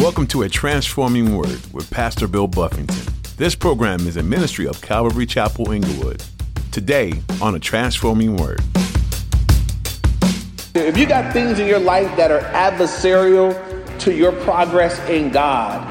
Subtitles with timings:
[0.00, 3.12] Welcome to A Transforming Word with Pastor Bill Buffington.
[3.36, 6.24] This program is a ministry of Calvary Chapel Inglewood.
[6.72, 7.12] Today
[7.42, 8.62] on A Transforming Word.
[10.74, 15.82] If you got things in your life that are adversarial to your progress in God,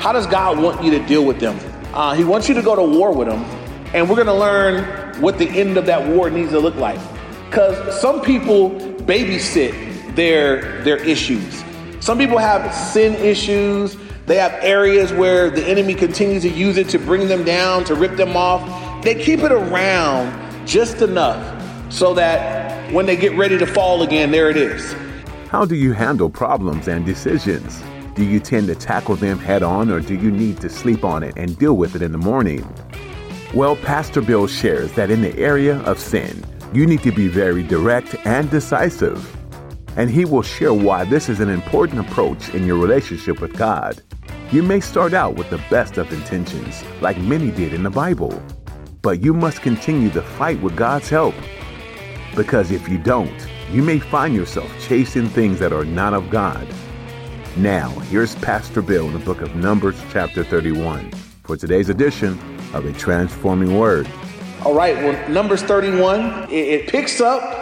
[0.00, 1.58] how does God want you to deal with them?
[1.92, 3.42] Uh, he wants you to go to war with them,
[3.92, 7.00] and we're going to learn what the end of that war needs to look like.
[7.50, 11.64] Because some people babysit their their issues.
[12.00, 13.96] Some people have sin issues.
[14.26, 17.94] They have areas where the enemy continues to use it to bring them down, to
[17.94, 18.62] rip them off.
[19.02, 21.54] They keep it around just enough
[21.90, 24.94] so that when they get ready to fall again, there it is.
[25.48, 27.82] How do you handle problems and decisions?
[28.14, 31.22] Do you tend to tackle them head on or do you need to sleep on
[31.22, 32.66] it and deal with it in the morning?
[33.54, 37.62] Well, Pastor Bill shares that in the area of sin, you need to be very
[37.62, 39.37] direct and decisive
[39.98, 44.00] and he will share why this is an important approach in your relationship with God.
[44.52, 48.40] You may start out with the best of intentions, like many did in the Bible,
[49.02, 51.34] but you must continue the fight with God's help.
[52.36, 56.66] Because if you don't, you may find yourself chasing things that are not of God.
[57.56, 61.10] Now, here's Pastor Bill in the book of Numbers, chapter 31,
[61.42, 62.38] for today's edition
[62.72, 64.08] of A Transforming Word.
[64.64, 67.57] All right, well, Numbers 31, it, it picks up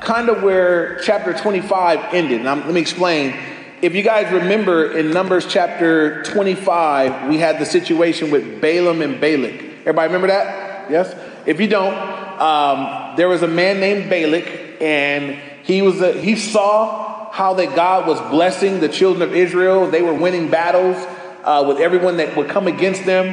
[0.00, 2.42] kind of where chapter 25 ended.
[2.42, 3.36] Now, let me explain.
[3.80, 9.20] If you guys remember in Numbers chapter 25, we had the situation with Balaam and
[9.20, 9.62] Balak.
[9.80, 10.90] Everybody remember that?
[10.90, 11.14] Yes?
[11.46, 11.94] If you don't,
[12.40, 17.76] um, there was a man named Balak, and he was a, he saw how that
[17.76, 19.88] God was blessing the children of Israel.
[19.90, 20.96] They were winning battles
[21.44, 23.26] uh, with everyone that would come against them.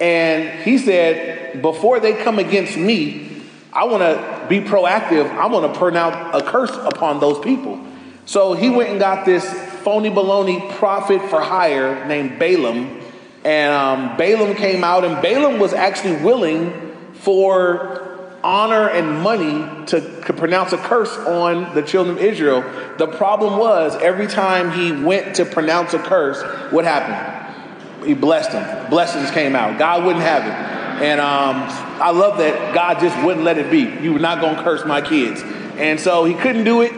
[0.00, 5.30] And he said, Before they come against me, I want to be proactive.
[5.36, 7.84] I'm going to pronounce a curse upon those people.
[8.24, 9.44] So he went and got this
[9.82, 13.00] phony baloney prophet for hire named Balaam.
[13.44, 18.04] And um, Balaam came out, and Balaam was actually willing for
[18.42, 22.62] honor and money to, to pronounce a curse on the children of Israel.
[22.98, 26.42] The problem was every time he went to pronounce a curse,
[26.72, 28.06] what happened?
[28.06, 28.90] He blessed them.
[28.90, 29.78] Blessings came out.
[29.78, 30.77] God wouldn't have it.
[31.02, 31.56] And um,
[32.00, 34.02] I love that God just wouldn't let it be.
[34.02, 35.42] You were not going to curse my kids.
[35.76, 36.92] And so he couldn't do it.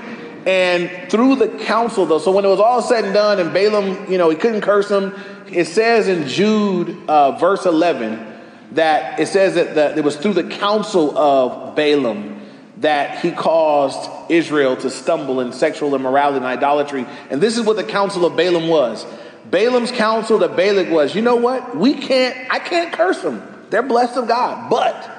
[0.46, 4.10] And through the counsel, though, so when it was all said and done, and Balaam,
[4.10, 5.14] you know, he couldn't curse him,
[5.48, 8.26] it says in Jude, uh, verse 11,
[8.72, 12.40] that it says that the, it was through the counsel of Balaam
[12.78, 17.04] that he caused Israel to stumble in sexual immorality and idolatry.
[17.28, 19.04] And this is what the counsel of Balaam was.
[19.50, 21.76] Balaam's counsel to Balak was, you know what?
[21.76, 23.42] We can't, I can't curse them.
[23.70, 25.10] They're blessed of God, but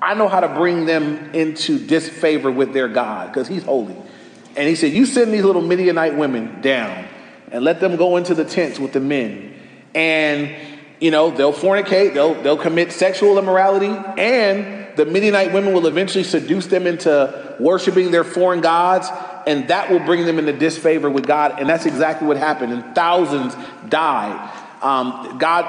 [0.00, 3.96] I know how to bring them into disfavor with their God because He's holy.
[4.56, 7.06] And He said, You send these little Midianite women down
[7.50, 9.54] and let them go into the tents with the men.
[9.94, 10.54] And,
[11.00, 16.24] you know, they'll fornicate, they'll, they'll commit sexual immorality, and the Midianite women will eventually
[16.24, 19.08] seduce them into worshiping their foreign gods,
[19.46, 21.58] and that will bring them into disfavor with God.
[21.58, 22.72] And that's exactly what happened.
[22.72, 23.54] And thousands
[23.88, 24.52] died.
[24.82, 25.64] Um, God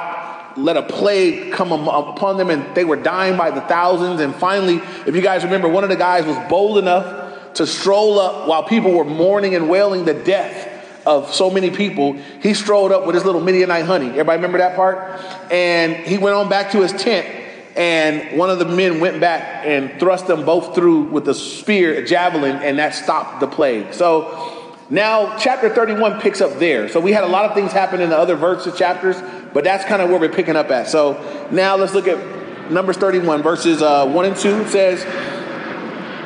[0.57, 4.19] let a plague come upon them and they were dying by the thousands.
[4.21, 8.19] And finally, if you guys remember, one of the guys was bold enough to stroll
[8.19, 10.73] up while people were mourning and wailing the death
[11.05, 12.13] of so many people.
[12.41, 14.09] He strolled up with his little Midianite honey.
[14.09, 15.21] Everybody remember that part?
[15.51, 17.27] And he went on back to his tent.
[17.75, 21.93] And one of the men went back and thrust them both through with a spear,
[21.93, 23.93] a javelin, and that stopped the plague.
[23.93, 24.56] So
[24.89, 26.87] now chapter 31 picks up there.
[26.87, 29.17] So we had a lot of things happen in the other verses chapters,
[29.53, 30.87] but that's kind of where we're picking up at.
[30.87, 34.61] So now let's look at Numbers 31, verses uh, 1 and 2.
[34.61, 35.03] It says,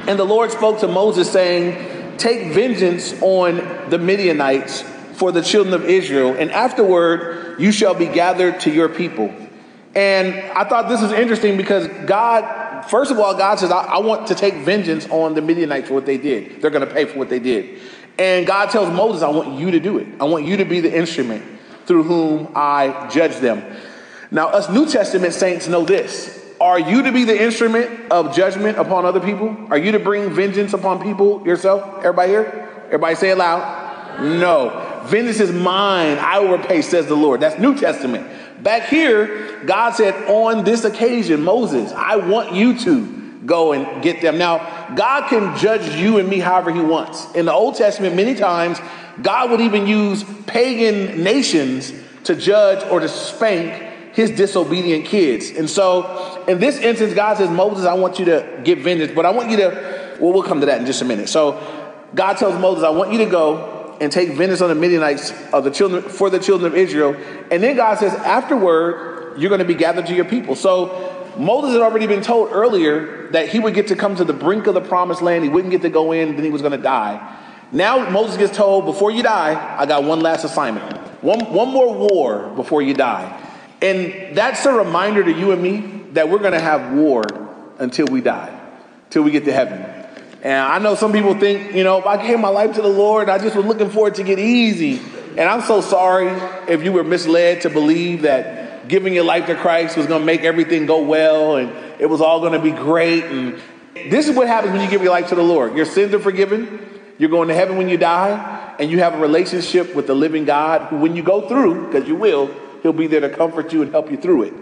[0.08, 4.84] And the Lord spoke to Moses, saying, Take vengeance on the Midianites
[5.14, 9.34] for the children of Israel, and afterward you shall be gathered to your people.
[9.94, 13.98] And I thought this was interesting because God, first of all, God says, I, I
[14.00, 16.62] want to take vengeance on the Midianites for what they did.
[16.62, 17.80] They're going to pay for what they did.
[18.18, 20.08] And God tells Moses, I want you to do it.
[20.20, 21.44] I want you to be the instrument
[21.86, 23.64] through whom I judge them.
[24.30, 26.38] Now, us New Testament saints know this.
[26.60, 29.58] Are you to be the instrument of judgment upon other people?
[29.72, 31.98] Are you to bring vengeance upon people yourself?
[32.00, 32.70] Everybody here?
[32.86, 34.22] Everybody say it loud.
[34.22, 35.02] No.
[35.06, 36.20] Vengeance is mine.
[36.20, 37.40] I will repay, says the Lord.
[37.40, 38.28] That's New Testament.
[38.62, 44.22] Back here, God said, on this occasion, Moses, I want you to go and get
[44.22, 44.38] them.
[44.38, 47.32] Now, God can judge you and me however he wants.
[47.34, 48.80] In the Old Testament, many times,
[49.22, 51.94] God would even use pagan nations
[52.26, 55.52] to judge or to spank his disobedient kids.
[55.52, 59.26] And so, in this instance, God says, Moses, I want you to get vengeance, but
[59.26, 61.30] I want you to, well, we'll come to that in just a minute.
[61.30, 61.60] So,
[62.14, 65.64] God tells Moses, I want you to go and take vengeance on the Midianites of
[65.64, 67.16] the children for the children of Israel.
[67.52, 70.56] And then God says, afterward, you're going to be gathered to your people.
[70.56, 74.34] So Moses had already been told earlier that he would get to come to the
[74.34, 75.44] brink of the promised land.
[75.44, 77.38] He wouldn't get to go in, then he was going to die.
[77.72, 80.98] Now Moses gets told, before you die, I got one last assignment.
[81.24, 83.48] One, one more war before you die.
[83.82, 87.24] And that's a reminder to you and me that we're going to have war
[87.80, 88.60] until we die,
[89.10, 89.80] till we get to heaven.
[90.44, 92.88] And I know some people think, you know, if I gave my life to the
[92.88, 95.00] Lord, I just was looking for it to get easy.
[95.32, 96.28] And I'm so sorry
[96.68, 100.26] if you were misled to believe that giving your life to Christ was going to
[100.26, 103.26] make everything go well and it was all going to be great.
[103.26, 103.62] And
[103.94, 105.76] this is what happens when you give your life to the Lord.
[105.76, 106.80] Your sins are forgiven.
[107.18, 110.44] You're going to heaven when you die, and you have a relationship with the living
[110.44, 112.50] God who, when you go through, because you will,
[112.82, 114.54] He'll be there to comfort you and help you through it.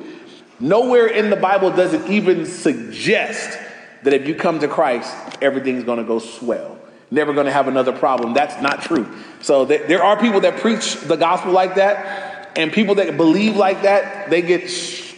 [0.59, 3.57] Nowhere in the Bible does it even suggest
[4.03, 6.77] that if you come to Christ, everything's going to go swell.
[7.11, 8.33] Never going to have another problem.
[8.33, 9.07] That's not true.
[9.41, 12.28] So th- there are people that preach the gospel like that,
[12.59, 14.69] and people that believe like that, they get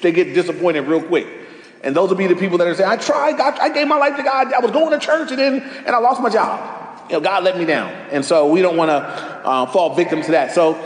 [0.01, 1.27] they get disappointed real quick.
[1.83, 3.97] And those will be the people that are saying, "I tried, God, I gave my
[3.97, 4.53] life to God.
[4.53, 7.09] I was going to church, and then and I lost my job.
[7.09, 10.21] You know, God let me down." And so we don't want to uh, fall victim
[10.21, 10.53] to that.
[10.53, 10.79] So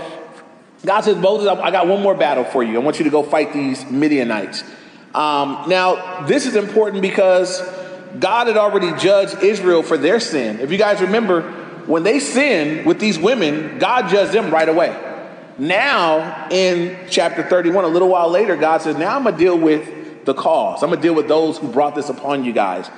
[0.86, 2.80] God says, Moses, I got one more battle for you.
[2.80, 4.64] I want you to go fight these Midianites.
[5.14, 7.62] Um, now, this is important because
[8.20, 10.60] God had already judged Israel for their sin.
[10.60, 11.42] If you guys remember,
[11.86, 15.15] when they sinned with these women, God judged them right away.
[15.58, 19.58] Now, in chapter 31, a little while later, God says, Now I'm going to deal
[19.58, 20.84] with the cause.
[20.84, 22.90] I'm going to deal with those who brought this upon you guys.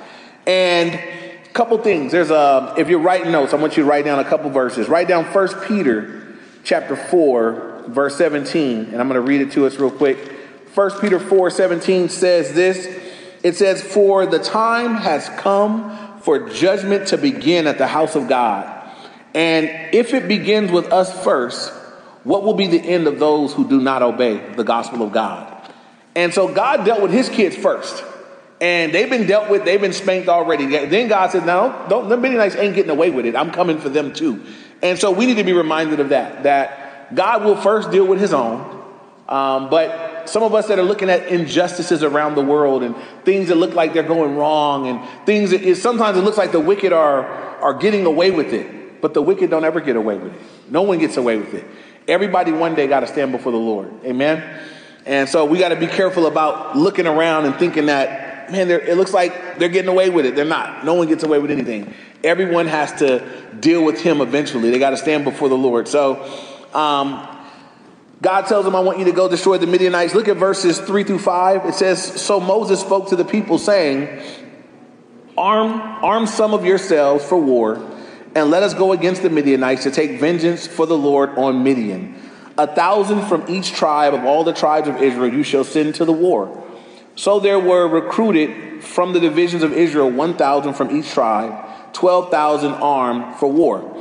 [0.46, 2.10] And a couple things.
[2.12, 4.88] There's a, if you're writing notes, I want you to write down a couple verses.
[4.88, 9.66] Write down First Peter chapter 4, verse 17, and I'm going to read it to
[9.66, 10.18] us real quick.
[10.74, 12.86] 1 Peter 4 17 says this
[13.42, 18.28] it says, For the time has come for judgment to begin at the house of
[18.28, 18.74] God.
[19.34, 21.72] And if it begins with us first,
[22.24, 25.54] what will be the end of those who do not obey the gospel of God?
[26.14, 28.04] And so God dealt with his kids first.
[28.60, 30.66] And they've been dealt with, they've been spanked already.
[30.66, 33.36] Then God said, No, don't, the Midianites ain't getting away with it.
[33.36, 34.44] I'm coming for them too.
[34.82, 38.20] And so we need to be reminded of that, that God will first deal with
[38.20, 38.74] his own.
[39.28, 43.48] Um, but some of us that are looking at injustices around the world and things
[43.48, 46.92] that look like they're going wrong and things that sometimes it looks like the wicked
[46.92, 47.26] are,
[47.60, 49.00] are getting away with it.
[49.00, 50.40] But the wicked don't ever get away with it.
[50.70, 51.64] No one gets away with it.
[52.08, 53.92] Everybody one day got to stand before the Lord.
[54.04, 54.42] Amen.
[55.04, 58.96] And so we got to be careful about looking around and thinking that, man, it
[58.96, 60.34] looks like they're getting away with it.
[60.34, 60.84] They're not.
[60.84, 61.94] No one gets away with anything.
[62.24, 63.22] Everyone has to
[63.60, 64.70] deal with him eventually.
[64.70, 65.86] They got to stand before the Lord.
[65.86, 66.22] So
[66.74, 67.26] um,
[68.20, 70.14] God tells him, I want you to go destroy the Midianites.
[70.14, 71.66] Look at verses 3 through 5.
[71.66, 74.22] It says, So Moses spoke to the people, saying,
[75.36, 77.76] Arm, arm some of yourselves for war,
[78.34, 82.14] and let us go against the Midianites to take vengeance for the Lord on Midian.
[82.56, 86.04] A thousand from each tribe of all the tribes of Israel you shall send to
[86.04, 86.64] the war.
[87.14, 93.36] So there were recruited from the divisions of Israel 1,000 from each tribe, 12,000 armed
[93.36, 93.96] for war.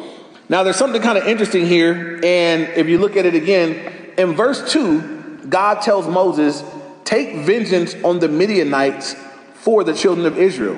[0.50, 4.33] Now, there's something kind of interesting here, and if you look at it again, in
[4.33, 6.63] verse 2, God tells Moses,
[7.03, 9.15] Take vengeance on the Midianites
[9.53, 10.77] for the children of Israel.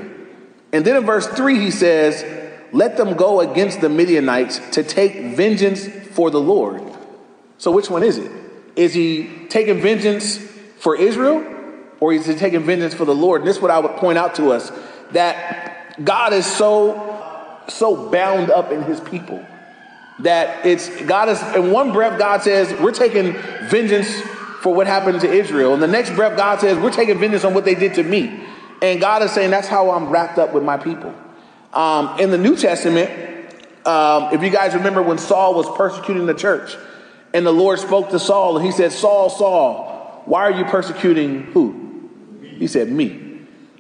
[0.72, 2.24] And then in verse 3, he says,
[2.72, 6.84] Let them go against the Midianites to take vengeance for the Lord.
[7.58, 8.32] So, which one is it?
[8.76, 11.46] Is he taking vengeance for Israel,
[12.00, 13.42] or is he taking vengeance for the Lord?
[13.42, 14.72] And this is what I would point out to us
[15.12, 19.46] that God is so, so bound up in his people
[20.20, 23.34] that it's God is in one breath God says we're taking
[23.70, 24.10] vengeance
[24.62, 25.74] for what happened to Israel.
[25.74, 28.44] In the next breath God says we're taking vengeance on what they did to me.
[28.82, 31.14] And God is saying that's how I'm wrapped up with my people.
[31.74, 33.10] Um, in the New Testament,
[33.86, 36.76] um, if you guys remember when Saul was persecuting the church,
[37.34, 41.44] and the Lord spoke to Saul, and he said, Saul, Saul, why are you persecuting
[41.44, 42.10] who?
[42.42, 43.28] He said, Me.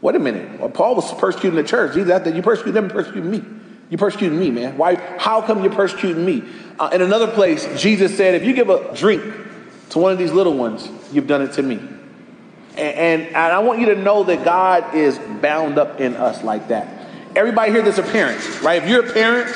[0.01, 0.60] Wait a minute.
[0.60, 1.96] Well, Paul was persecuting the church.
[1.96, 3.43] He's out there, you persecute them, persecute me.
[3.89, 4.77] You persecuting me, man.
[4.77, 4.96] Why?
[4.96, 6.43] How come you're persecuting me?
[6.79, 9.24] Uh, in another place, Jesus said, if you give a drink
[9.89, 11.75] to one of these little ones, you've done it to me.
[12.77, 16.43] And, and, and I want you to know that God is bound up in us
[16.43, 16.99] like that.
[17.39, 18.84] Everybody here that's a parent, right?
[18.84, 19.48] If you're a parent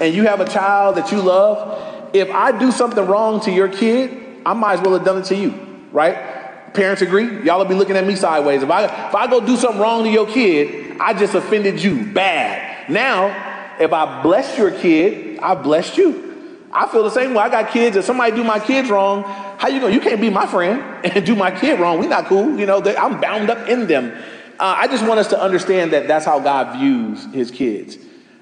[0.00, 3.68] and you have a child that you love, if I do something wrong to your
[3.68, 5.54] kid, I might as well have done it to you,
[5.92, 6.74] right?
[6.74, 7.44] Parents agree?
[7.44, 8.64] Y'all will be looking at me sideways.
[8.64, 12.04] If I if I go do something wrong to your kid, I just offended you
[12.04, 12.90] bad.
[12.90, 16.66] Now if I bless your kid, I blessed you.
[16.72, 17.44] I feel the same way.
[17.44, 17.94] I got kids.
[17.94, 19.94] If somebody do my kids wrong, how you going?
[19.94, 22.00] You can't be my friend and do my kid wrong.
[22.00, 22.58] We not cool.
[22.58, 24.20] You know, I'm bound up in them.
[24.60, 27.96] Uh, I just want us to understand that that's how God views His kids.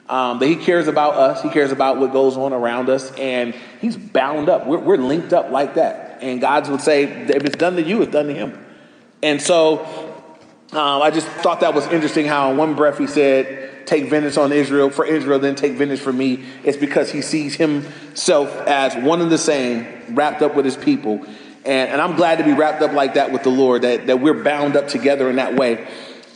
[0.08, 3.54] Um, that he cares about us, he cares about what goes on around us, and
[3.78, 4.66] he's bound up.
[4.66, 6.20] We're, we're linked up like that.
[6.22, 8.64] And God would say, if it's done to you, it's done to him.
[9.22, 9.84] And so
[10.72, 14.38] um, I just thought that was interesting how in one breath he said, take vengeance
[14.38, 16.42] on Israel for Israel, then take vengeance for me.
[16.64, 21.22] It's because he sees himself as one and the same, wrapped up with his people.
[21.66, 24.20] And, and I'm glad to be wrapped up like that with the Lord, that, that
[24.20, 25.86] we're bound up together in that way.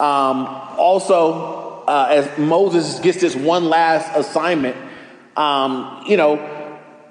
[0.02, 0.47] Um,
[0.78, 4.76] also, uh, as Moses gets this one last assignment,
[5.37, 6.40] um, you know,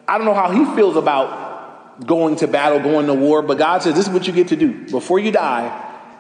[0.10, 3.82] I don't know how he feels about going to battle, going to war, but God
[3.82, 4.74] says, This is what you get to do.
[4.90, 5.70] Before you die,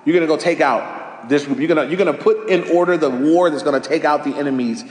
[0.05, 1.59] you're going to go take out this group.
[1.59, 4.33] You're going you're to put in order the war that's going to take out the
[4.33, 4.85] enemies.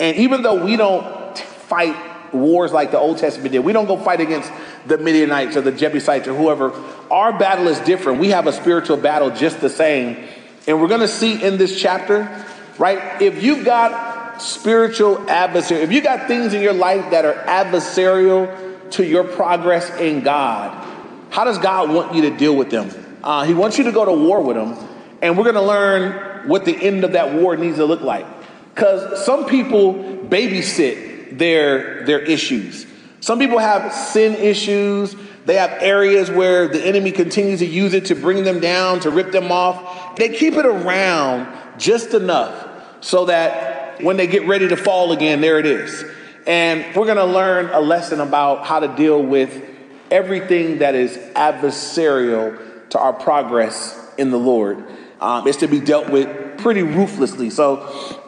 [0.00, 1.96] And even though we don't fight
[2.32, 4.50] wars like the Old Testament did, we don't go fight against
[4.86, 6.72] the Midianites or the Jebusites or whoever.
[7.10, 8.20] Our battle is different.
[8.20, 10.26] We have a spiritual battle just the same.
[10.66, 12.44] And we're going to see in this chapter,
[12.78, 13.22] right?
[13.22, 18.90] If you've got spiritual adversary, if you got things in your life that are adversarial
[18.92, 20.84] to your progress in God,
[21.30, 22.90] how does God want you to deal with them?
[23.22, 24.76] Uh, he wants you to go to war with them.
[25.22, 28.26] And we're going to learn what the end of that war needs to look like.
[28.74, 32.86] Because some people babysit their, their issues.
[33.20, 35.16] Some people have sin issues.
[35.46, 39.10] They have areas where the enemy continues to use it to bring them down, to
[39.10, 40.16] rip them off.
[40.16, 42.68] They keep it around just enough
[43.00, 46.04] so that when they get ready to fall again, there it is.
[46.48, 49.62] And we're going to learn a lesson about how to deal with
[50.10, 54.84] everything that is adversarial to our progress in the Lord.
[55.20, 57.50] Um, it's to be dealt with pretty ruthlessly.
[57.50, 58.20] So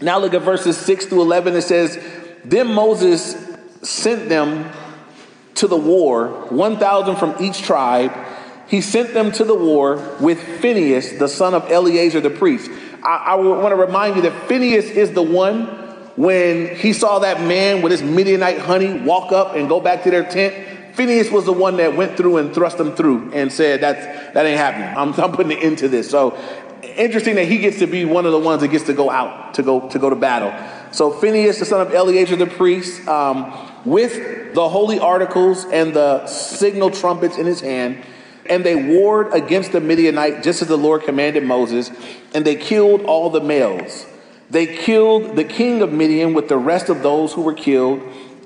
[0.00, 1.54] now look at verses 6 through 11.
[1.54, 1.98] It says,
[2.44, 3.36] Then Moses
[3.82, 4.70] sent them
[5.56, 8.12] to the war, 1,000 from each tribe.
[8.68, 12.70] He sent them to the war with Phineas, the son of Eleazar the priest.
[13.02, 15.66] I, I want to remind you that Phineas is the one
[16.16, 20.10] when he saw that man with his Midianite honey walk up and go back to
[20.10, 20.94] their tent.
[20.96, 24.46] Phineas was the one that went through and thrust them through and said, That's, that
[24.46, 24.88] ain't happening.
[24.96, 26.10] I'm, I'm putting it into this.
[26.10, 26.36] So
[26.82, 29.54] interesting that he gets to be one of the ones that gets to go out
[29.54, 30.50] to go to go to battle.
[30.92, 33.52] So Phineas, the son of Eleazar the priest, um,
[33.84, 38.04] with the holy articles and the signal trumpets in his hand,
[38.48, 41.90] and they warred against the Midianite just as the Lord commanded Moses,
[42.34, 44.06] and they killed all the males.
[44.50, 48.00] They killed the king of Midian with the rest of those who were killed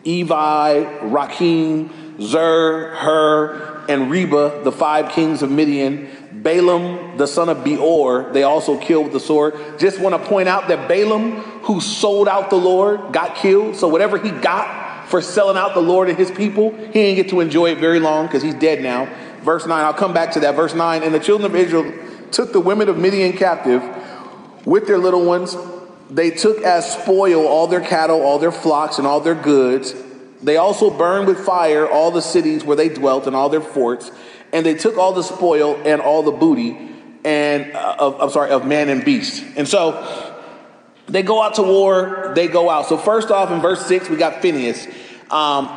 [0.05, 6.09] Evi, Rekem, Zur, Hur, and Reba, the five kings of Midian.
[6.33, 9.55] Balaam, the son of Beor, they also killed with the sword.
[9.79, 11.33] Just want to point out that Balaam,
[11.63, 13.77] who sold out the Lord, got killed.
[13.77, 17.31] So whatever he got for selling out the Lord and his people, he didn't get
[17.31, 19.13] to enjoy it very long because he's dead now.
[19.43, 20.55] Verse 9, I'll come back to that.
[20.55, 21.93] Verse 9, and the children of Israel
[22.31, 23.83] took the women of Midian captive
[24.65, 25.57] with their little ones.
[26.11, 29.95] They took as spoil all their cattle, all their flocks, and all their goods.
[30.43, 34.11] They also burned with fire all the cities where they dwelt and all their forts
[34.53, 36.77] and they took all the spoil and all the booty
[37.25, 39.45] and uh, of, I'm sorry of man and beast.
[39.57, 40.37] And so
[41.07, 42.33] they go out to war.
[42.35, 42.87] They go out.
[42.87, 44.87] So first off, in verse six, we got Phineas.
[45.31, 45.69] Um,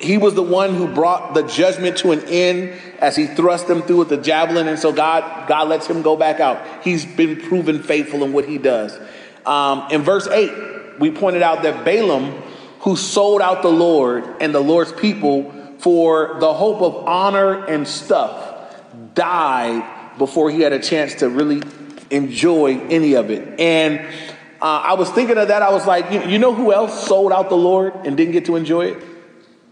[0.00, 3.82] he was the one who brought the judgment to an end as he thrust them
[3.82, 6.84] through with the javelin, and so God God lets him go back out.
[6.84, 8.96] He's been proven faithful in what he does.
[9.44, 10.52] Um, in verse eight,
[11.00, 12.30] we pointed out that Balaam,
[12.80, 17.86] who sold out the Lord and the Lord's people for the hope of honor and
[17.86, 18.74] stuff
[19.14, 21.62] died before he had a chance to really
[22.10, 23.60] enjoy any of it.
[23.60, 24.00] And
[24.60, 25.62] uh, I was thinking of that.
[25.62, 28.46] I was like, you, you, know who else sold out the Lord and didn't get
[28.46, 29.04] to enjoy it?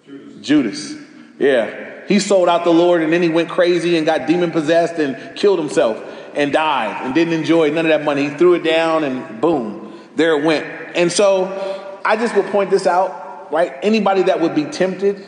[0.05, 0.47] Judas.
[0.47, 0.95] Judas.
[1.39, 2.07] Yeah.
[2.07, 5.37] He sold out the Lord and then he went crazy and got demon possessed and
[5.37, 6.03] killed himself
[6.35, 8.31] and died and didn't enjoy none of that money.
[8.31, 10.67] He threw it down and boom, there it went.
[10.95, 13.75] And so I just would point this out, right?
[13.83, 15.27] Anybody that would be tempted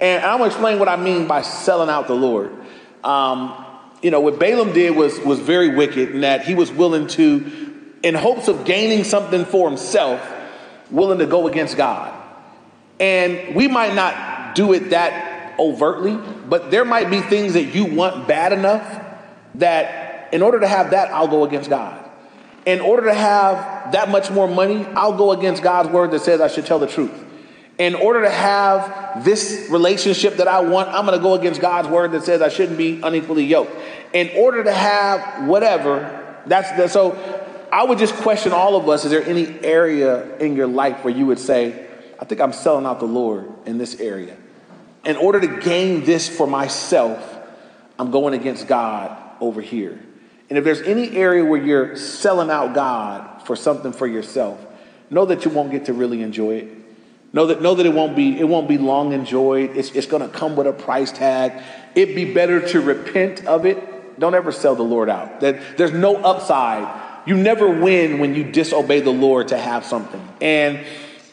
[0.00, 2.52] and I'm to explain what I mean by selling out the Lord.
[3.02, 3.64] Um,
[4.02, 7.74] you know, what Balaam did was, was very wicked in that he was willing to,
[8.02, 10.20] in hopes of gaining something for himself,
[10.90, 12.12] willing to go against God.
[13.00, 16.16] And we might not do it that overtly,
[16.48, 19.02] but there might be things that you want bad enough
[19.56, 22.02] that in order to have that, I'll go against God.
[22.66, 26.40] In order to have that much more money, I'll go against God's word that says
[26.40, 27.25] I should tell the truth
[27.78, 31.88] in order to have this relationship that I want, I'm going to go against God's
[31.88, 33.72] word that says I shouldn't be unequally yoked.
[34.12, 37.12] In order to have whatever, that's the, so
[37.70, 41.14] I would just question all of us is there any area in your life where
[41.14, 41.86] you would say,
[42.18, 44.36] I think I'm selling out the Lord in this area?
[45.04, 47.36] In order to gain this for myself,
[47.98, 50.00] I'm going against God over here.
[50.48, 54.64] And if there's any area where you're selling out God for something for yourself,
[55.10, 56.68] know that you won't get to really enjoy it.
[57.36, 59.76] Know that, know that it won't be, it won't be long enjoyed.
[59.76, 61.62] It's, it's going to come with a price tag.
[61.94, 64.18] It'd be better to repent of it.
[64.18, 65.40] Don't ever sell the Lord out.
[65.40, 67.28] That there's no upside.
[67.28, 70.26] You never win when you disobey the Lord to have something.
[70.40, 70.82] And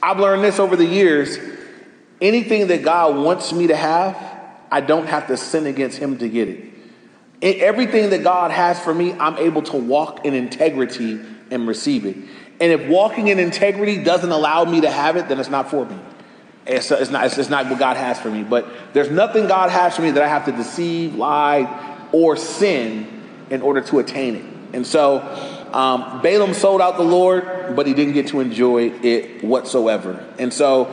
[0.02, 1.38] I've learned this over the years.
[2.20, 4.18] Anything that God wants me to have,
[4.70, 6.70] I don't have to sin against Him to get it.
[7.42, 12.18] Everything that God has for me, I'm able to walk in integrity and receive it.
[12.64, 15.86] And if walking in integrity doesn't allow me to have it, then it's not for
[15.86, 16.00] me.
[16.66, 18.42] It's, it's, not, it's, it's not what God has for me.
[18.42, 23.22] But there's nothing God has for me that I have to deceive, lie, or sin
[23.50, 24.46] in order to attain it.
[24.72, 25.20] And so
[25.74, 30.26] um, Balaam sold out the Lord, but he didn't get to enjoy it whatsoever.
[30.40, 30.86] And so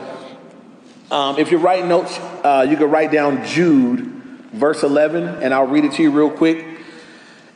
[1.09, 4.01] um, if you're writing notes, uh, you can write down Jude,
[4.51, 6.65] verse 11, and I'll read it to you real quick.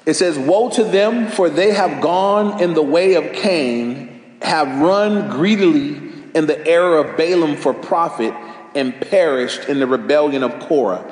[0.06, 4.05] It says, Woe to them, for they have gone in the way of Cain,
[4.46, 5.98] have run greedily
[6.34, 8.34] in the error of Balaam for profit,
[8.76, 11.10] and perished in the rebellion of Korah.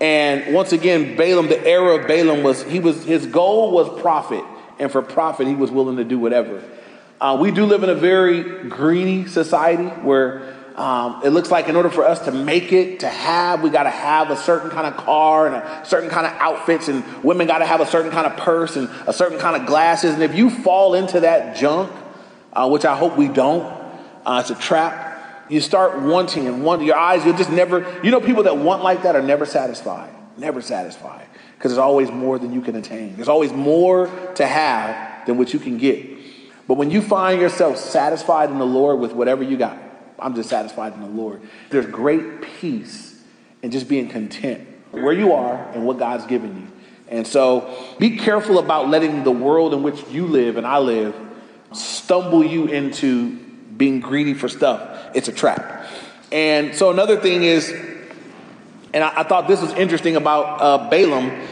[0.00, 4.44] And once again, Balaam, the error of Balaam was he was his goal was profit,
[4.78, 6.62] and for profit he was willing to do whatever.
[7.20, 10.42] Uh, we do live in a very greedy society where
[10.74, 13.84] um, it looks like in order for us to make it, to have, we got
[13.84, 17.46] to have a certain kind of car and a certain kind of outfits, and women
[17.46, 20.14] got to have a certain kind of purse and a certain kind of glasses.
[20.14, 21.92] And if you fall into that junk,
[22.52, 23.64] uh, which I hope we don't,
[24.24, 25.10] uh, it's a trap.
[25.48, 27.24] You start wanting and want your eyes.
[27.24, 28.00] You'll just never.
[28.02, 30.14] You know, people that want like that are never satisfied.
[30.38, 31.26] Never satisfied
[31.62, 33.16] because there's always more than you can attain.
[33.16, 36.08] There's always more to have than what you can get.
[36.66, 39.78] But when you find yourself satisfied in the Lord with whatever you got,
[40.18, 41.42] I'm just satisfied in the Lord.
[41.70, 43.22] There's great peace
[43.62, 46.66] in just being content where you are and what God's given you.
[47.08, 51.14] And so be careful about letting the world in which you live and I live
[51.74, 53.36] stumble you into
[53.76, 55.10] being greedy for stuff.
[55.14, 55.86] It's a trap.
[56.30, 57.70] And so another thing is,
[58.92, 61.46] and I, I thought this was interesting about uh, Balaam.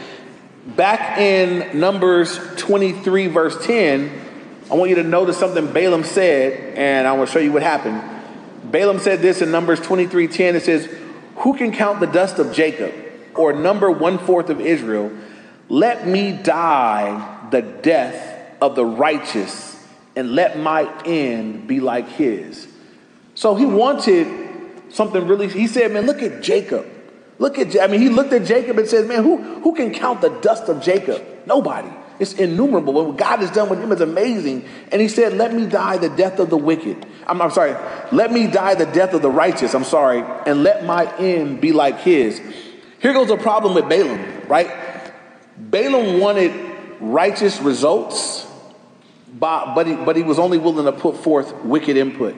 [0.75, 4.21] Back in Numbers 23, verse 10,
[4.69, 7.63] I want you to notice something Balaam said, and I want to show you what
[7.63, 8.01] happened.
[8.63, 10.55] Balaam said this in Numbers 23:10.
[10.55, 10.89] It says,
[11.37, 12.93] Who can count the dust of Jacob
[13.35, 15.11] or number one fourth of Israel?
[15.67, 19.80] Let me die the death of the righteous,
[20.15, 22.67] and let my end be like his.
[23.35, 24.27] So he wanted
[24.89, 26.87] something really, he said, Man, look at Jacob.
[27.39, 30.21] Look at, I mean, he looked at Jacob and says, Man, who, who can count
[30.21, 31.23] the dust of Jacob?
[31.45, 31.89] Nobody.
[32.19, 32.93] It's innumerable.
[32.93, 34.67] What God has done with him is amazing.
[34.91, 37.05] And he said, Let me die the death of the wicked.
[37.25, 37.75] I'm, I'm, sorry.
[38.11, 39.73] Let me die the death of the righteous.
[39.73, 40.23] I'm sorry.
[40.45, 42.39] And let my end be like his.
[42.99, 44.69] Here goes a problem with Balaam, right?
[45.57, 46.53] Balaam wanted
[46.99, 48.45] righteous results,
[49.41, 52.37] but, he, but he was only willing to put forth wicked input.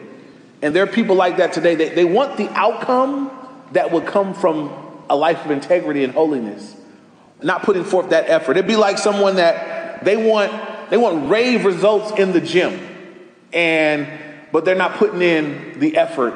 [0.62, 1.76] And there are people like that today.
[1.76, 3.32] They, they want the outcome
[3.74, 4.72] that would come from
[5.10, 6.78] a life of integrity and holiness
[7.44, 8.58] not putting forth that effort.
[8.58, 10.52] It'd be like someone that they want
[10.89, 12.80] they want rave results in the gym,
[13.52, 14.08] and
[14.52, 16.34] but they're not putting in the effort,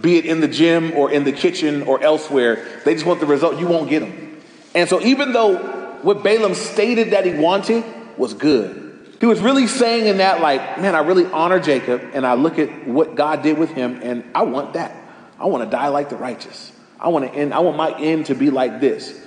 [0.00, 2.80] be it in the gym or in the kitchen or elsewhere.
[2.84, 3.58] They just want the result.
[3.58, 4.40] You won't get them.
[4.74, 5.56] And so even though
[6.02, 7.84] what Balaam stated that he wanted
[8.16, 8.85] was good,
[9.20, 12.58] he was really saying in that like, man, I really honor Jacob, and I look
[12.58, 14.94] at what God did with him, and I want that.
[15.38, 16.72] I want to die like the righteous.
[16.98, 17.52] I want to end.
[17.52, 19.22] I want my end to be like this.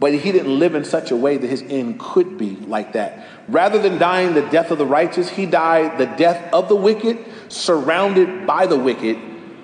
[0.00, 3.24] But he didn't live in such a way that his end could be like that.
[3.46, 7.24] Rather than dying the death of the righteous, he died the death of the wicked,
[7.48, 9.16] surrounded by the wicked,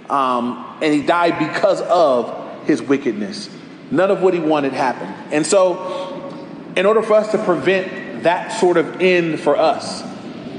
[0.09, 3.51] um, and he died because of his wickedness.
[3.91, 5.13] None of what he wanted happened.
[5.33, 6.33] And so,
[6.77, 10.03] in order for us to prevent that sort of end for us,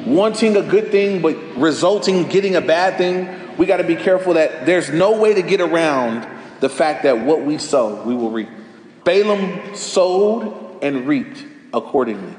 [0.05, 4.35] wanting a good thing but resulting getting a bad thing, we got to be careful
[4.35, 6.27] that there's no way to get around
[6.59, 8.49] the fact that what we sow, we will reap.
[9.03, 11.43] Balaam sowed and reaped
[11.73, 12.35] accordingly.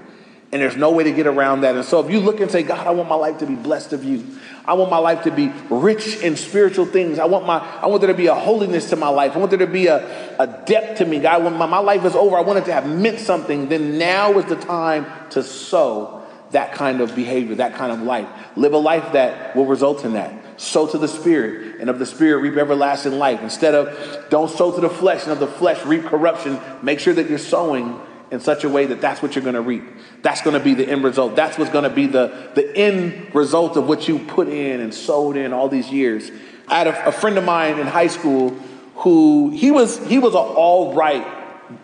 [0.52, 1.76] And there's no way to get around that.
[1.76, 3.92] And so if you look and say, God, I want my life to be blessed
[3.92, 4.26] of you.
[4.64, 7.20] I want my life to be rich in spiritual things.
[7.20, 9.36] I want my I want there to be a holiness to my life.
[9.36, 11.20] I want there to be a, a depth to me.
[11.20, 13.68] God, when my, my life is over, I want it to have meant something.
[13.68, 18.28] Then now is the time to sow that kind of behavior, that kind of life.
[18.56, 22.04] Live a life that will result in that sow to the Spirit, and of the
[22.04, 23.40] Spirit reap everlasting life.
[23.40, 27.14] Instead of don't sow to the flesh, and of the flesh reap corruption, make sure
[27.14, 27.98] that you're sowing
[28.30, 29.84] in such a way that that's what you're going to reap.
[30.22, 31.36] That's going to be the end result.
[31.36, 34.94] That's what's going to be the, the end result of what you put in and
[34.94, 36.30] sowed in all these years.
[36.68, 38.50] I had a, a friend of mine in high school
[38.96, 41.26] who he was he was an all right,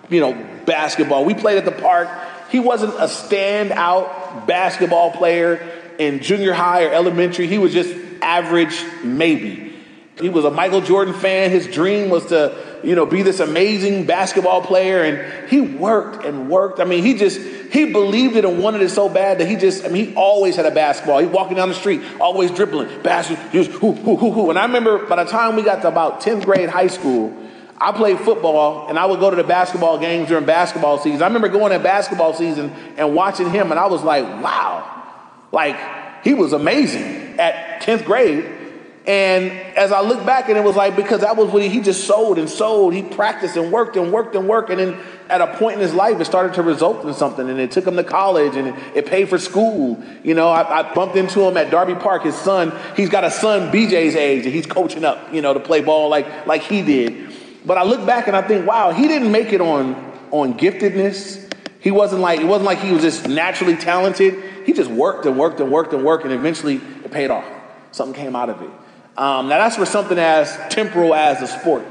[0.08, 0.32] you know,
[0.66, 1.24] basketball.
[1.24, 2.08] We played at the park.
[2.50, 5.66] He wasn't a standout basketball player
[5.98, 7.46] in junior high or elementary.
[7.46, 9.74] He was just average, maybe.
[10.20, 11.50] He was a Michael Jordan fan.
[11.50, 15.02] His dream was to, you know, be this amazing basketball player.
[15.02, 16.78] And he worked and worked.
[16.80, 19.84] I mean, he just, he believed it and wanted it so bad that he just,
[19.84, 21.18] I mean, he always had a basketball.
[21.18, 23.50] He walking down the street, always dribbling, basketball.
[23.52, 24.50] Was hoo, hoo, hoo, hoo.
[24.50, 27.36] And I remember by the time we got to about 10th grade high school,
[27.78, 31.22] I played football and I would go to the basketball games during basketball season.
[31.22, 35.04] I remember going to basketball season and watching him, and I was like, wow,
[35.52, 35.76] like
[36.24, 38.55] he was amazing at 10th grade.
[39.06, 41.80] And as I look back, and it was like because that was what he, he
[41.80, 42.92] just sold and sold.
[42.92, 44.70] He practiced and worked and worked and worked.
[44.70, 47.48] And then at a point in his life, it started to result in something.
[47.48, 50.02] And it took him to college and it, paid for school.
[50.24, 52.24] You know, I, I, bumped into him at Darby Park.
[52.24, 55.60] His son, he's got a son BJ's age, and he's coaching up, you know, to
[55.60, 57.32] play ball like, like he did.
[57.64, 59.94] But I look back and I think, wow, he didn't make it on,
[60.32, 61.44] on giftedness.
[61.78, 64.42] He wasn't like, it wasn't like he was just naturally talented.
[64.64, 67.44] He just worked and worked and worked and worked, and eventually it paid off.
[67.92, 68.70] Something came out of it.
[69.16, 71.84] Um, now that's for something as temporal as a sport,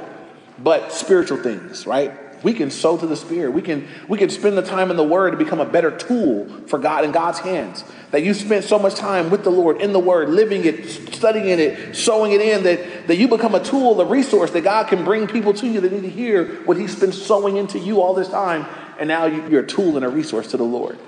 [0.59, 2.11] but spiritual things, right?
[2.43, 3.53] We can sow to the Spirit.
[3.53, 6.47] We can, we can spend the time in the Word to become a better tool
[6.67, 7.83] for God in God's hands.
[8.11, 11.59] That you spend so much time with the Lord in the Word, living it, studying
[11.59, 15.03] it, sowing it in, that, that you become a tool, a resource that God can
[15.03, 18.13] bring people to you that need to hear what He's been sowing into you all
[18.13, 18.67] this time.
[18.99, 20.99] And now you're a tool and a resource to the Lord.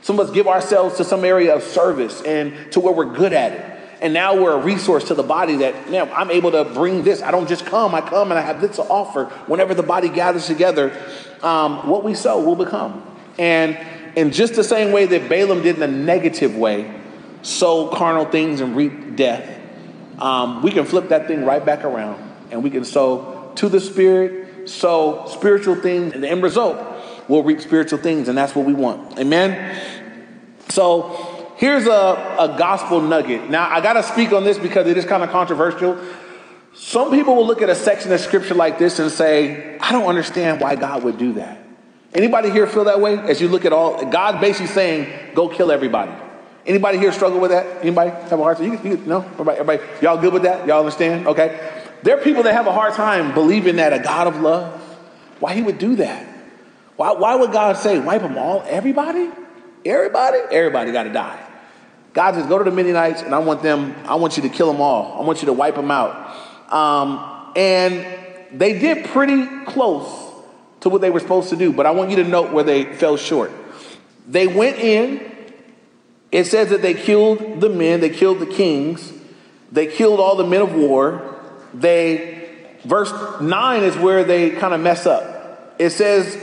[0.00, 3.34] Some of us give ourselves to some area of service and to where we're good
[3.34, 3.79] at it.
[4.00, 7.22] And now we're a resource to the body that, man, I'm able to bring this.
[7.22, 9.26] I don't just come, I come and I have this to offer.
[9.46, 10.96] Whenever the body gathers together,
[11.42, 13.06] um, what we sow will become.
[13.38, 13.78] And
[14.16, 16.92] in just the same way that Balaam did in a negative way,
[17.42, 19.58] sow carnal things and reap death,
[20.18, 23.80] um, we can flip that thing right back around and we can sow to the
[23.80, 26.78] spirit, sow spiritual things, and the end result
[27.28, 29.18] will reap spiritual things, and that's what we want.
[29.18, 29.80] Amen?
[30.68, 31.29] So,
[31.60, 33.50] Here's a, a gospel nugget.
[33.50, 35.98] Now, I got to speak on this because it is kind of controversial.
[36.72, 40.06] Some people will look at a section of scripture like this and say, I don't
[40.06, 41.62] understand why God would do that.
[42.14, 43.18] Anybody here feel that way?
[43.18, 46.12] As you look at all, God basically saying, go kill everybody.
[46.64, 47.82] Anybody here struggle with that?
[47.82, 48.72] Anybody have a hard time?
[48.72, 49.20] You, you, no?
[49.20, 50.66] Everybody, everybody, y'all good with that?
[50.66, 51.26] Y'all understand?
[51.26, 51.60] Okay.
[52.02, 54.80] There are people that have a hard time believing that a God of love,
[55.40, 56.26] why he would do that.
[56.96, 58.64] Why, why would God say, wipe them all?
[58.66, 59.28] Everybody?
[59.84, 60.38] Everybody?
[60.50, 61.48] Everybody got to die.
[62.12, 64.72] God says, go to the Midianites, and I want them, I want you to kill
[64.72, 65.20] them all.
[65.20, 66.72] I want you to wipe them out.
[66.72, 68.06] Um, and
[68.52, 70.28] they did pretty close
[70.80, 72.84] to what they were supposed to do, but I want you to note where they
[72.84, 73.52] fell short.
[74.26, 75.30] They went in,
[76.32, 79.12] it says that they killed the men, they killed the kings,
[79.70, 81.36] they killed all the men of war.
[81.74, 85.76] They, verse 9 is where they kind of mess up.
[85.78, 86.36] It says,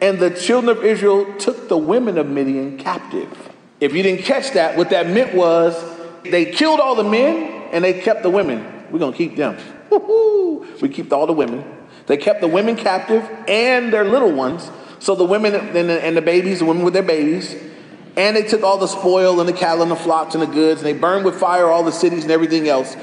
[0.00, 3.51] and the children of Israel took the women of Midian captive.
[3.82, 5.74] If you didn't catch that, what that meant was
[6.22, 8.64] they killed all the men and they kept the women.
[8.92, 9.58] We're going to keep them.
[9.90, 10.64] Woo-hoo.
[10.80, 11.64] We keep all the women.
[12.06, 14.70] They kept the women captive and their little ones.
[15.00, 17.56] So the women and the, and the babies, the women with their babies.
[18.16, 20.80] And they took all the spoil and the cattle and the flocks and the goods.
[20.80, 22.94] And they burned with fire all the cities and everything else.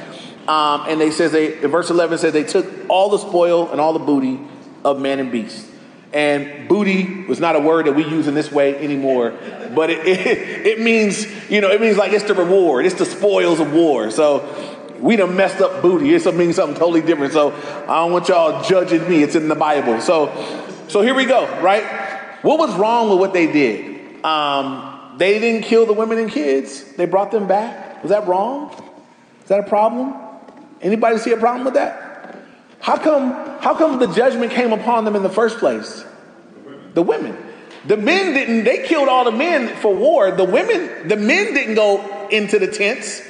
[0.47, 3.91] Um, and they says they, verse 11 says they took all the spoil and all
[3.91, 4.39] the booty
[4.85, 5.65] of man and beast.
[6.13, 9.31] And booty was not a word that we use in this way anymore,
[9.73, 13.05] but it, it, it, means, you know, it means like it's the reward, it's the
[13.05, 14.11] spoils of war.
[14.11, 16.13] So we done messed up booty.
[16.13, 17.33] It means something totally different.
[17.33, 19.23] So I don't want y'all judging me.
[19.23, 20.01] It's in the Bible.
[20.01, 20.33] So,
[20.87, 21.83] so here we go, right?
[22.41, 24.23] What was wrong with what they did?
[24.23, 26.83] Um, they didn't kill the women and kids.
[26.93, 28.03] They brought them back.
[28.03, 28.71] Was that wrong?
[29.43, 30.13] Is that a problem?
[30.81, 32.37] Anybody see a problem with that?
[32.79, 36.05] How come, how come the judgment came upon them in the first place?
[36.93, 37.35] The women.
[37.35, 37.48] The
[37.97, 40.31] men didn't, they killed all the men for war.
[40.31, 43.21] The women, the men didn't go into the tents.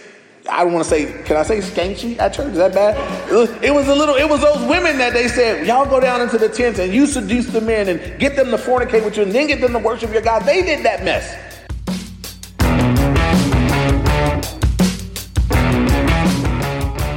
[0.49, 2.51] I don't want to say, can I say skanky at church?
[2.51, 2.95] Is that bad?
[3.29, 6.39] It was, a little, it was those women that they said, y'all go down into
[6.39, 9.31] the tents and you seduce the men and get them to fornicate with you and
[9.31, 10.43] then get them to worship your God.
[10.43, 11.45] They did that mess.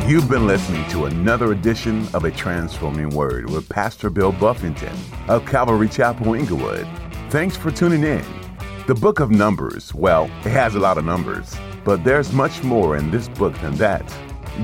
[0.07, 4.95] You've been listening to another edition of A Transforming Word with Pastor Bill Buffington
[5.29, 6.87] of Calvary Chapel, Inglewood.
[7.33, 8.23] Thanks for tuning in.
[8.87, 12.99] The book of Numbers, well, it has a lot of numbers, but there's much more
[12.99, 14.05] in this book than that.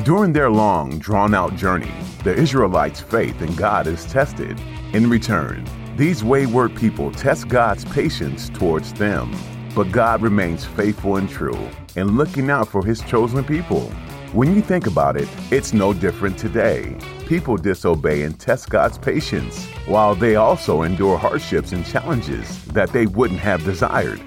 [0.05, 1.91] During their long, drawn out journey,
[2.25, 4.61] the Israelites' faith in God is tested.
[4.93, 9.35] In return, these wayward people test God's patience towards them,
[9.75, 13.91] but God remains faithful and true in looking out for his chosen people.
[14.33, 16.99] When you think about it, it's no different today.
[17.27, 23.07] People disobey and test God's patience, while they also endure hardships and challenges that they
[23.07, 24.21] wouldn't have desired.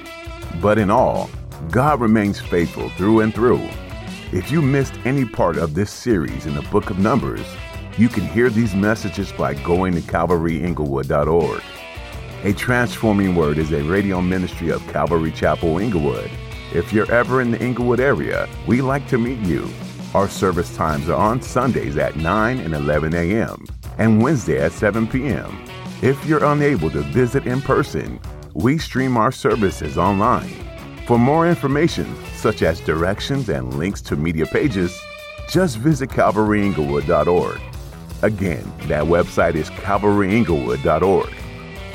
[0.60, 1.30] But in all,
[1.70, 3.62] God remains faithful through and through.
[4.32, 7.46] If you missed any part of this series in the book of Numbers,
[7.96, 11.62] you can hear these messages by going to calvaryinglewood.org.
[12.44, 16.32] A Transforming Word is a radio ministry of Calvary Chapel Inglewood.
[16.74, 19.70] If you're ever in the Inglewood area, we like to meet you.
[20.14, 23.66] Our service times are on Sundays at 9 and 11 a.m.
[23.98, 25.64] and Wednesday at 7 p.m.
[26.02, 28.20] If you're unable to visit in person,
[28.54, 30.54] we stream our services online.
[31.08, 35.00] For more information, such as directions and links to media pages,
[35.50, 37.62] just visit calvaryinglewood.org.
[38.22, 41.34] Again, that website is calvaryinglewood.org.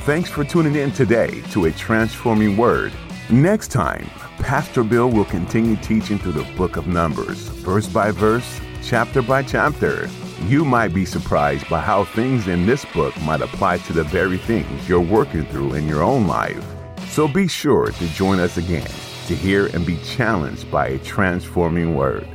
[0.06, 2.92] Thanks for tuning in today to a transforming word.
[3.28, 8.60] Next time, Pastor Bill will continue teaching through the book of Numbers, verse by verse,
[8.82, 10.08] chapter by chapter.
[10.44, 14.36] You might be surprised by how things in this book might apply to the very
[14.36, 16.64] things you're working through in your own life.
[17.08, 18.90] So be sure to join us again
[19.26, 22.28] to hear and be challenged by a transforming word.